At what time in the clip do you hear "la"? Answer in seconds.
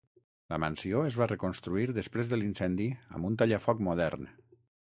0.53-0.57